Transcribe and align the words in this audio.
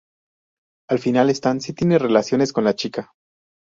Al 0.89 0.97
final 0.97 1.29
Stan 1.29 1.61
sí 1.61 1.73
tiene 1.73 1.99
relaciones 1.99 2.51
con 2.53 2.63
la 2.63 2.73
chica. 2.73 3.13